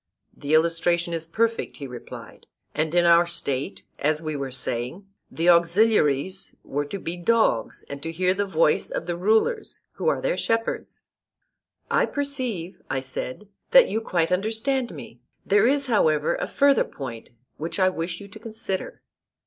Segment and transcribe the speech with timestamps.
[0.35, 5.49] The illustration is perfect, he replied; and in our State, as we were saying, the
[5.49, 10.19] auxiliaries were to be dogs, and to hear the voice of the rulers, who are
[10.19, 11.01] their shepherds.
[11.91, 17.29] I perceive, I said, that you quite understand me; there is, however, a further point
[17.57, 19.03] which I wish you to consider.